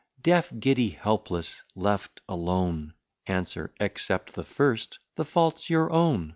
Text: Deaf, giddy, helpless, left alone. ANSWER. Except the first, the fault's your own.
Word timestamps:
Deaf, 0.23 0.51
giddy, 0.59 0.89
helpless, 0.89 1.61
left 1.75 2.21
alone. 2.27 2.95
ANSWER. 3.27 3.71
Except 3.79 4.33
the 4.33 4.41
first, 4.41 4.97
the 5.13 5.23
fault's 5.23 5.69
your 5.69 5.91
own. 5.91 6.29